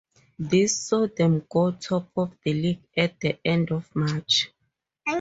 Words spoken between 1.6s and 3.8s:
top of the league at the end